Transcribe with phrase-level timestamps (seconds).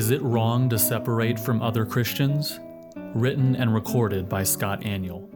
[0.00, 2.58] Is It Wrong to Separate from Other Christians?
[3.14, 5.28] Written and recorded by Scott Aniol.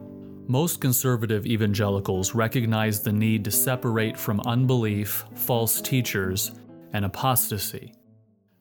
[0.49, 6.51] Most conservative evangelicals recognize the need to separate from unbelief, false teachers,
[6.93, 7.93] and apostasy.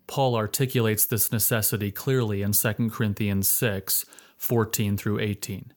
[0.07, 4.05] Paul articulates this necessity clearly in 2 Corinthians 6
[4.37, 5.73] 14 through 18.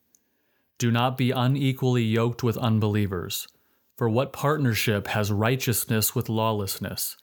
[0.77, 3.47] Do not be unequally yoked with unbelievers,
[3.95, 7.15] for what partnership has righteousness with lawlessness?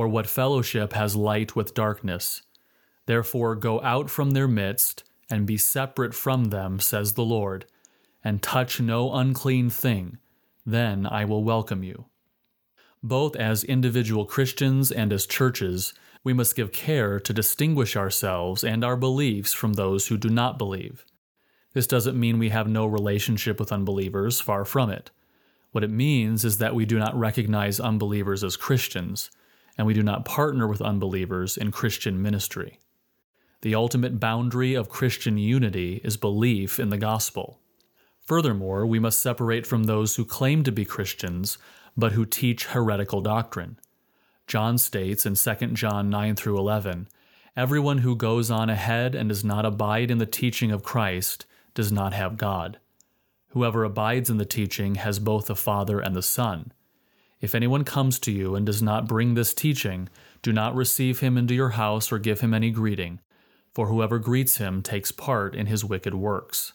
[0.00, 2.40] Or what fellowship has light with darkness?
[3.04, 7.66] Therefore go out from their midst, and be separate from them, says the Lord,
[8.24, 10.16] and touch no unclean thing,
[10.64, 12.06] then I will welcome you.
[13.02, 15.92] Both as individual Christians and as churches,
[16.24, 20.56] we must give care to distinguish ourselves and our beliefs from those who do not
[20.56, 21.04] believe.
[21.74, 25.10] This doesn't mean we have no relationship with unbelievers, far from it.
[25.72, 29.30] What it means is that we do not recognize unbelievers as Christians
[29.80, 32.80] and we do not partner with unbelievers in Christian ministry.
[33.62, 37.60] The ultimate boundary of Christian unity is belief in the gospel.
[38.20, 41.56] Furthermore, we must separate from those who claim to be Christians
[41.96, 43.78] but who teach heretical doctrine.
[44.46, 47.08] John states in 2 John 9 through 11,
[47.56, 51.90] Everyone who goes on ahead and does not abide in the teaching of Christ does
[51.90, 52.78] not have God.
[53.52, 56.74] Whoever abides in the teaching has both the Father and the Son.
[57.40, 60.08] If anyone comes to you and does not bring this teaching,
[60.42, 63.20] do not receive him into your house or give him any greeting,
[63.72, 66.74] for whoever greets him takes part in his wicked works.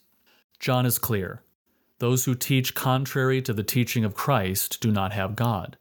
[0.59, 1.43] John is clear.
[1.99, 5.77] Those who teach contrary to the teaching of Christ do not have God.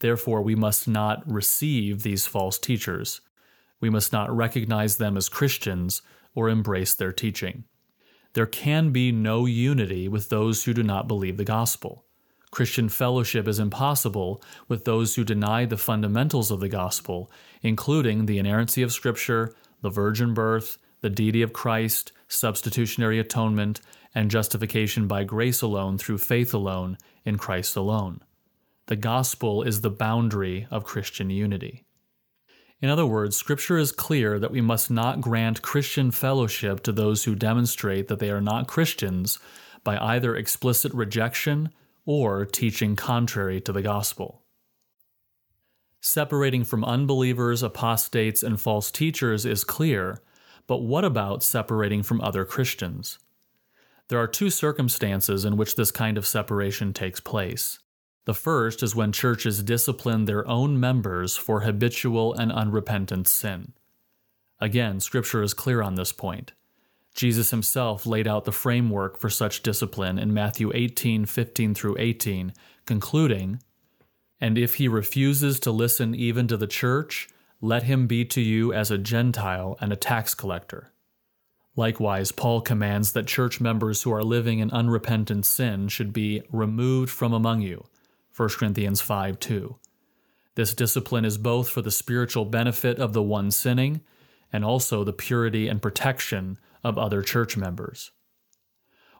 [0.00, 3.20] Therefore, we must not receive these false teachers.
[3.80, 6.02] We must not recognize them as Christians
[6.34, 7.64] or embrace their teaching.
[8.32, 12.03] There can be no unity with those who do not believe the gospel.
[12.54, 17.28] Christian fellowship is impossible with those who deny the fundamentals of the gospel,
[17.62, 23.80] including the inerrancy of Scripture, the virgin birth, the deity of Christ, substitutionary atonement,
[24.14, 28.20] and justification by grace alone through faith alone in Christ alone.
[28.86, 31.84] The gospel is the boundary of Christian unity.
[32.80, 37.24] In other words, Scripture is clear that we must not grant Christian fellowship to those
[37.24, 39.40] who demonstrate that they are not Christians
[39.82, 41.70] by either explicit rejection
[42.06, 44.42] or teaching contrary to the gospel.
[46.00, 50.20] Separating from unbelievers, apostates, and false teachers is clear,
[50.66, 53.18] but what about separating from other Christians?
[54.08, 57.78] There are two circumstances in which this kind of separation takes place.
[58.26, 63.72] The first is when churches discipline their own members for habitual and unrepentant sin.
[64.60, 66.52] Again, Scripture is clear on this point.
[67.14, 72.52] Jesus himself laid out the framework for such discipline in Matthew 18 15 through 18,
[72.86, 73.62] concluding,
[74.40, 77.28] And if he refuses to listen even to the church,
[77.60, 80.92] let him be to you as a Gentile and a tax collector.
[81.76, 87.10] Likewise, Paul commands that church members who are living in unrepentant sin should be removed
[87.10, 87.86] from among you.
[88.36, 89.76] 1 Corinthians 5 2.
[90.56, 94.02] This discipline is both for the spiritual benefit of the one sinning
[94.54, 98.12] and also the purity and protection of other church members.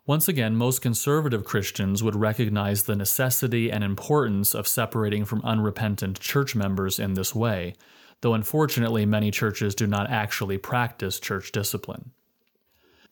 [0.07, 6.21] Once again, most conservative Christians would recognize the necessity and importance of separating from unrepentant
[6.21, 7.75] church members in this way,
[8.21, 12.13] though unfortunately many churches do not actually practice church discipline.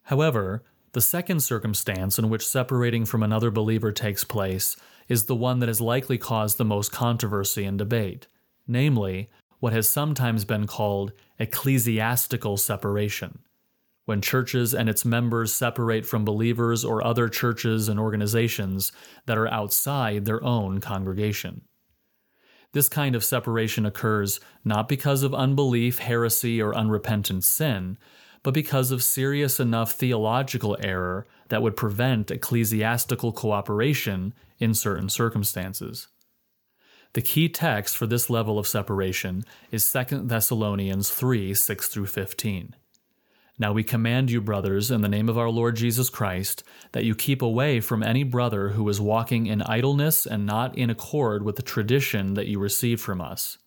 [0.05, 0.62] However,
[0.93, 4.77] the second circumstance in which separating from another believer takes place
[5.09, 8.28] is the one that has likely caused the most controversy and debate,
[8.69, 9.28] namely,
[9.62, 13.39] what has sometimes been called ecclesiastical separation
[14.06, 18.91] when churches and its members separate from believers or other churches and organizations
[19.27, 21.61] that are outside their own congregation.
[22.73, 27.99] This kind of separation occurs not because of unbelief, heresy, or unrepentant sin,
[28.43, 36.09] but because of serious enough theological error that would prevent ecclesiastical cooperation in certain circumstances.
[37.14, 42.75] The key text for this level of separation is 2 Thessalonians 3 6 through 15.
[43.59, 47.14] Now we command you, brothers, in the name of our Lord Jesus Christ, that you
[47.14, 51.56] keep away from any brother who is walking in idleness and not in accord with
[51.56, 53.59] the tradition that you received from us.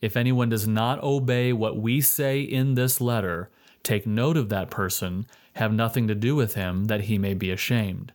[0.00, 3.50] If anyone does not obey what we say in this letter,
[3.84, 7.52] take note of that person, have nothing to do with him, that he may be
[7.52, 8.12] ashamed.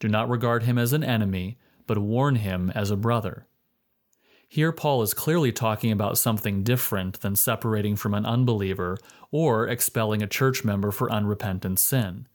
[0.00, 3.46] Do not regard him as an enemy, but warn him as a brother.
[4.50, 8.96] Here, Paul is clearly talking about something different than separating from an unbeliever
[9.30, 12.26] or expelling a church member for unrepentant sin.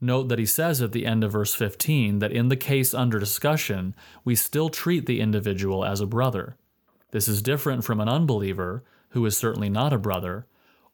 [0.00, 3.20] Note that he says at the end of verse 15 that in the case under
[3.20, 6.56] discussion, we still treat the individual as a brother.
[7.12, 10.46] This is different from an unbeliever, who is certainly not a brother,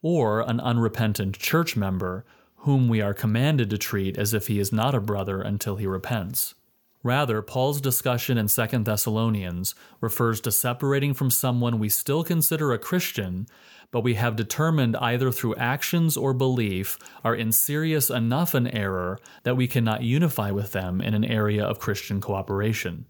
[0.03, 2.27] or an unrepentant church member
[2.65, 5.87] whom we are commanded to treat as if he is not a brother until he
[5.87, 6.55] repents.
[7.03, 12.79] Rather, Paul's discussion in 2 Thessalonians refers to separating from someone we still consider a
[12.79, 13.47] Christian,
[13.91, 19.19] but we have determined either through actions or belief are in serious enough an error
[19.45, 23.07] that we cannot unify with them in an area of Christian cooperation.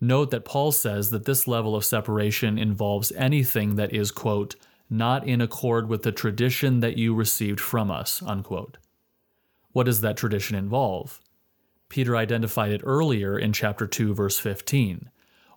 [0.00, 4.54] Note that Paul says that this level of separation involves anything that is, quote,
[4.88, 8.78] not in accord with the tradition that you received from us, unquote.
[9.72, 11.20] What does that tradition involve?
[11.88, 15.10] Peter identified it earlier in chapter 2, verse 15.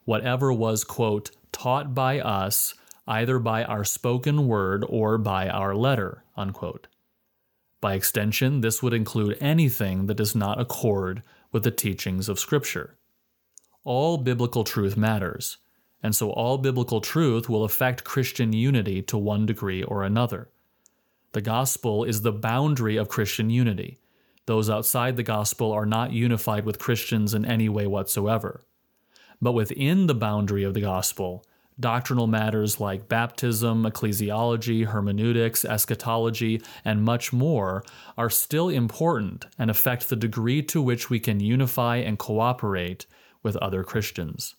[0.05, 2.73] Whatever was, quote, taught by us,
[3.07, 6.87] either by our spoken word or by our letter, unquote.
[7.79, 12.97] By extension, this would include anything that does not accord with the teachings of Scripture.
[13.83, 15.57] All biblical truth matters,
[16.03, 20.49] and so all biblical truth will affect Christian unity to one degree or another.
[21.31, 23.99] The gospel is the boundary of Christian unity.
[24.47, 28.63] Those outside the gospel are not unified with Christians in any way whatsoever.
[29.41, 31.45] But within the boundary of the gospel,
[31.79, 37.83] doctrinal matters like baptism, ecclesiology, hermeneutics, eschatology, and much more
[38.17, 43.05] are still important and affect the degree to which we can unify and cooperate
[43.43, 44.55] with other Christians.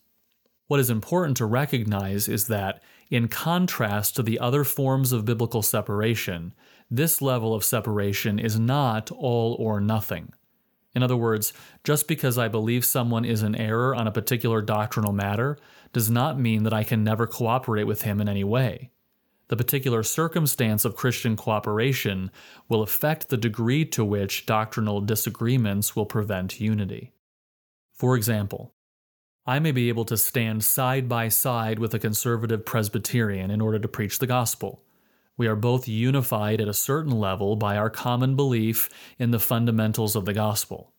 [0.67, 5.63] What is important to recognize is that, in contrast to the other forms of biblical
[5.63, 6.53] separation,
[6.89, 10.33] this level of separation is not all or nothing.
[10.95, 11.53] In other words,
[11.83, 15.57] just because I believe someone is in error on a particular doctrinal matter
[15.93, 18.89] does not mean that I can never cooperate with him in any way.
[19.49, 22.31] The particular circumstance of Christian cooperation
[22.67, 27.13] will affect the degree to which doctrinal disagreements will prevent unity.
[27.93, 28.73] For example,
[29.45, 33.79] I may be able to stand side by side with a conservative Presbyterian in order
[33.79, 34.83] to preach the gospel.
[35.39, 40.17] We are both unified at a certain level by our common belief in the fundamentals
[40.17, 40.91] of the gospel.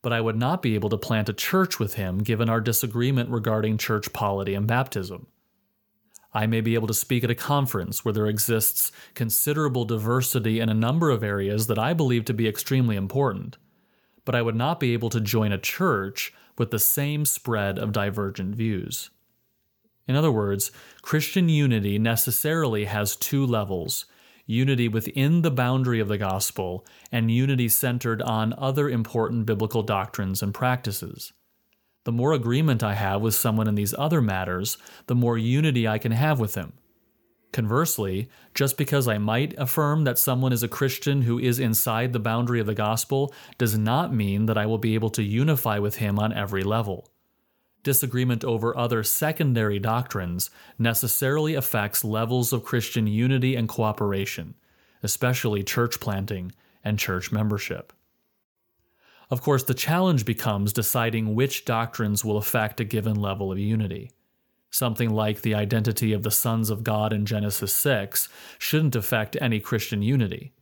[0.00, 3.28] But I would not be able to plant a church with him given our disagreement
[3.28, 5.26] regarding church polity and baptism.
[6.32, 10.70] I may be able to speak at a conference where there exists considerable diversity in
[10.70, 13.58] a number of areas that I believe to be extremely important,
[14.24, 17.92] but I would not be able to join a church with the same spread of
[17.92, 19.10] divergent views.
[20.08, 20.72] In other words,
[21.02, 24.06] Christian unity necessarily has two levels
[24.48, 30.42] unity within the boundary of the gospel, and unity centered on other important biblical doctrines
[30.42, 31.34] and practices.
[32.04, 35.98] The more agreement I have with someone in these other matters, the more unity I
[35.98, 36.72] can have with him.
[37.52, 42.18] Conversely, just because I might affirm that someone is a Christian who is inside the
[42.18, 45.96] boundary of the gospel does not mean that I will be able to unify with
[45.96, 47.06] him on every level.
[47.82, 54.54] Disagreement over other secondary doctrines necessarily affects levels of Christian unity and cooperation,
[55.02, 56.52] especially church planting
[56.84, 57.92] and church membership.
[59.30, 64.10] Of course, the challenge becomes deciding which doctrines will affect a given level of unity.
[64.70, 68.28] Something like the identity of the sons of God in Genesis 6
[68.58, 70.52] shouldn't affect any Christian unity.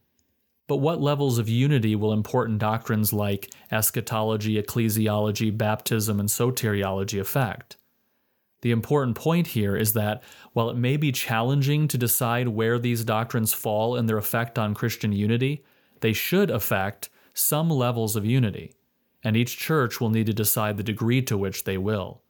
[0.68, 7.76] But what levels of unity will important doctrines like eschatology, ecclesiology, baptism, and soteriology affect?
[8.62, 13.04] The important point here is that while it may be challenging to decide where these
[13.04, 15.64] doctrines fall in their effect on Christian unity,
[16.00, 18.74] they should affect some levels of unity,
[19.22, 22.22] and each church will need to decide the degree to which they will.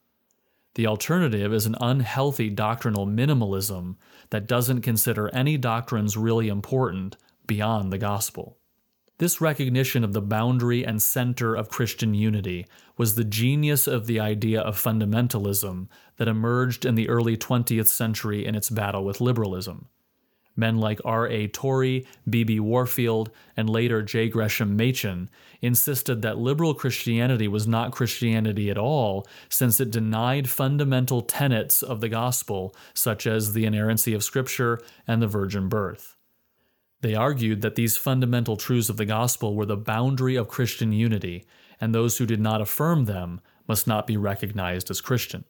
[0.75, 3.97] The alternative is an unhealthy doctrinal minimalism
[4.29, 7.17] that doesn't consider any doctrines really important
[7.47, 8.59] beyond the gospel.
[9.19, 12.67] This recognition of the boundary and center of Christian unity
[12.99, 15.89] was the genius of the idea of fundamentalism
[16.19, 19.89] that emerged in the early 20th century in its battle with liberalism.
[20.55, 21.49] Men like R.A.
[21.49, 22.61] Torrey, B.B.
[22.61, 24.29] Warfield, and later J.
[24.29, 31.23] Gresham Machen insisted that liberal Christianity was not Christianity at all, since it denied fundamental
[31.23, 36.16] tenets of the gospel, such as the inerrancy of Scripture and the virgin birth.
[37.03, 41.45] They argued that these fundamental truths of the gospel were the boundary of Christian unity,
[41.81, 45.45] and those who did not affirm them must not be recognized as Christian.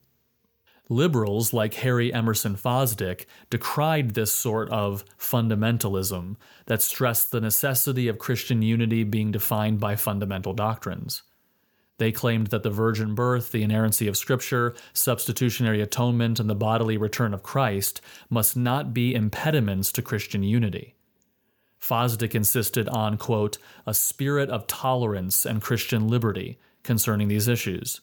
[0.88, 6.36] Liberals like Harry Emerson Fosdick decried this sort of fundamentalism
[6.66, 11.22] that stressed the necessity of Christian unity being defined by fundamental doctrines.
[11.98, 16.96] They claimed that the virgin birth, the inerrancy of Scripture, substitutionary atonement, and the bodily
[16.96, 20.95] return of Christ must not be impediments to Christian unity.
[21.86, 28.00] Fosdick insisted on, quote, a spirit of tolerance and Christian liberty concerning these issues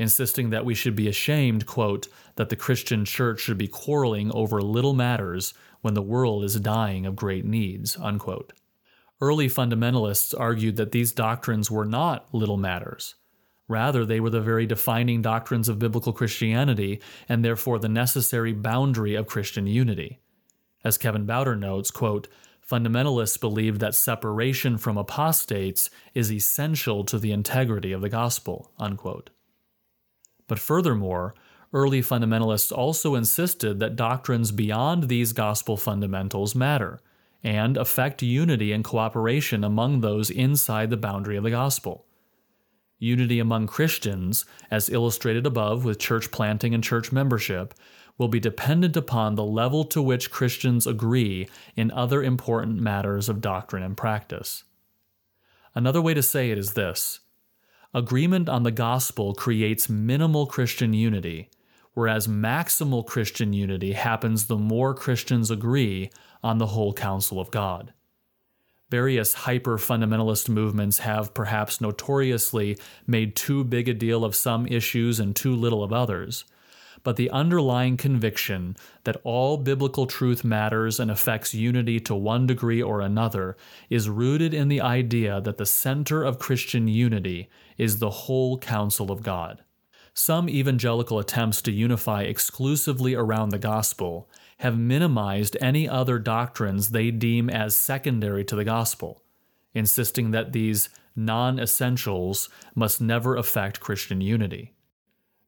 [0.00, 4.62] insisting that we should be ashamed, quote, that the Christian church should be quarreling over
[4.62, 5.52] little matters
[5.82, 8.54] when the world is dying of great needs, unquote.
[9.20, 13.16] Early fundamentalists argued that these doctrines were not little matters.
[13.68, 19.14] Rather, they were the very defining doctrines of biblical Christianity and therefore the necessary boundary
[19.14, 20.18] of Christian unity.
[20.82, 22.26] As Kevin Bauder notes, quote,
[22.70, 29.30] fundamentalists believe that separation from apostates is essential to the integrity of the gospel, unquote.
[30.46, 31.34] But furthermore,
[31.72, 37.00] early fundamentalists also insisted that doctrines beyond these gospel fundamentals matter
[37.42, 42.06] and affect unity and cooperation among those inside the boundary of the gospel.
[42.98, 47.72] Unity among Christians, as illustrated above with church planting and church membership,
[48.20, 53.40] will be dependent upon the level to which Christians agree in other important matters of
[53.40, 54.64] doctrine and practice.
[55.74, 57.20] Another way to say it is this
[57.94, 61.48] Agreement on the gospel creates minimal Christian unity,
[61.94, 66.10] whereas maximal Christian unity happens the more Christians agree
[66.42, 67.94] on the whole counsel of God.
[68.90, 75.18] Various hyper fundamentalist movements have perhaps notoriously made too big a deal of some issues
[75.18, 76.44] and too little of others
[77.02, 82.82] but the underlying conviction that all biblical truth matters and affects unity to one degree
[82.82, 83.56] or another
[83.88, 89.10] is rooted in the idea that the center of Christian unity is the whole counsel
[89.10, 89.62] of God.
[90.12, 94.28] Some evangelical attempts to unify exclusively around the gospel
[94.58, 99.22] have minimized any other doctrines they deem as secondary to the gospel,
[99.72, 104.74] insisting that these non essentials must never affect Christian unity.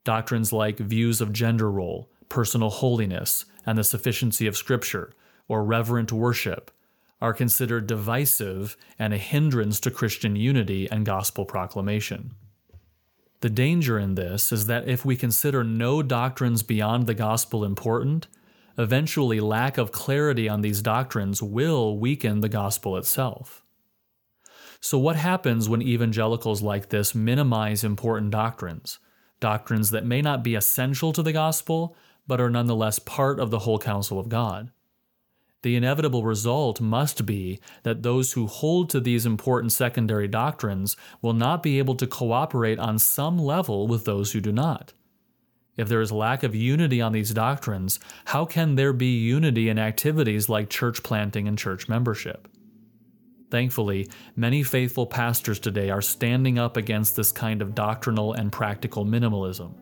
[0.04, 5.12] Doctrines like views of gender role, personal holiness, and the sufficiency of Scripture,
[5.49, 6.71] or reverent worship,
[7.21, 12.32] are considered divisive and a hindrance to Christian unity and gospel proclamation.
[13.42, 18.26] The danger in this is that if we consider no doctrines beyond the gospel important,
[18.78, 23.64] eventually lack of clarity on these doctrines will weaken the gospel itself.
[24.80, 28.99] So, what happens when evangelicals like this minimize important doctrines?
[29.42, 31.94] Doctrines that may not be essential to the gospel,
[32.26, 34.70] but are nonetheless part of the whole counsel of God.
[35.62, 41.34] The inevitable result must be that those who hold to these important secondary doctrines will
[41.34, 44.92] not be able to cooperate on some level with those who do not.
[45.76, 49.78] If there is lack of unity on these doctrines, how can there be unity in
[49.78, 52.49] activities like church planting and church membership?
[53.52, 59.04] Thankfully, many faithful pastors today are standing up against this kind of doctrinal and practical
[59.04, 59.75] minimalism.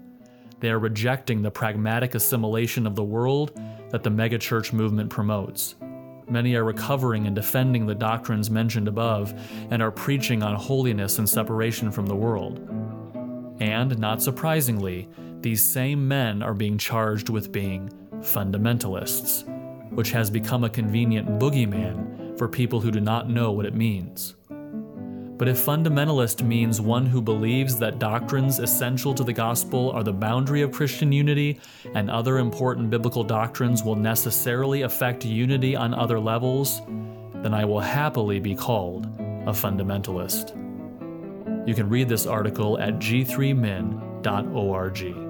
[0.58, 3.56] They are rejecting the pragmatic assimilation of the world
[3.90, 5.76] that the megachurch movement promotes.
[6.28, 9.32] Many are recovering and defending the doctrines mentioned above
[9.70, 12.58] and are preaching on holiness and separation from the world.
[13.60, 15.08] And, not surprisingly,
[15.42, 19.44] these same men are being charged with being fundamentalists,
[19.94, 24.34] which has become a convenient boogeyman for people who do not know what it means.
[25.40, 30.12] But if fundamentalist means one who believes that doctrines essential to the gospel are the
[30.12, 31.58] boundary of Christian unity
[31.94, 36.82] and other important biblical doctrines will necessarily affect unity on other levels,
[37.37, 40.50] then I will happily be called a fundamentalist.
[41.66, 45.29] You can read this article at g3min.org.